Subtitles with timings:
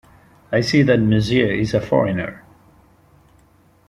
[0.51, 2.43] I see that Monsieur is a foreigner.